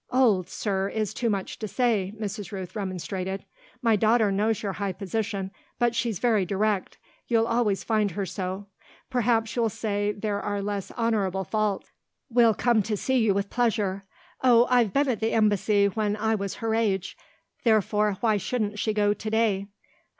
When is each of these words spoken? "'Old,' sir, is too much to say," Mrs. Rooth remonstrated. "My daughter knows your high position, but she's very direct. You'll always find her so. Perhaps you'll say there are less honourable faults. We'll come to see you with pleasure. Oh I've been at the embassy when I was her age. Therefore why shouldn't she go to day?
"'Old,' 0.11 0.49
sir, 0.49 0.89
is 0.89 1.13
too 1.13 1.29
much 1.29 1.59
to 1.59 1.67
say," 1.67 2.11
Mrs. 2.19 2.51
Rooth 2.51 2.75
remonstrated. 2.75 3.45
"My 3.83 3.95
daughter 3.95 4.31
knows 4.31 4.63
your 4.63 4.73
high 4.73 4.93
position, 4.93 5.51
but 5.77 5.93
she's 5.93 6.17
very 6.17 6.43
direct. 6.43 6.97
You'll 7.27 7.45
always 7.45 7.83
find 7.83 8.09
her 8.09 8.25
so. 8.25 8.65
Perhaps 9.11 9.55
you'll 9.55 9.69
say 9.69 10.11
there 10.11 10.41
are 10.41 10.59
less 10.59 10.89
honourable 10.93 11.43
faults. 11.43 11.91
We'll 12.31 12.55
come 12.55 12.81
to 12.81 12.97
see 12.97 13.19
you 13.19 13.35
with 13.35 13.51
pleasure. 13.51 14.03
Oh 14.43 14.65
I've 14.71 14.91
been 14.91 15.07
at 15.07 15.19
the 15.19 15.33
embassy 15.33 15.85
when 15.85 16.15
I 16.15 16.33
was 16.33 16.55
her 16.55 16.73
age. 16.73 17.15
Therefore 17.63 18.17
why 18.21 18.37
shouldn't 18.37 18.79
she 18.79 18.95
go 18.95 19.13
to 19.13 19.29
day? 19.29 19.67